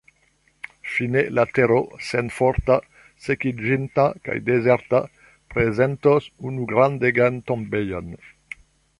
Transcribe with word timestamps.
Fine 0.91 1.21
la 1.39 1.43
tero, 1.57 1.75
senforta, 2.05 2.77
sekiĝinta 3.25 4.05
kaj 4.29 4.37
dezerta, 4.47 5.01
prezentos 5.55 6.31
unu 6.53 6.65
grandegan 6.73 7.37
tombejon. 7.53 8.09